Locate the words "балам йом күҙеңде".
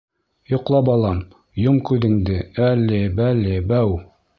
0.87-2.41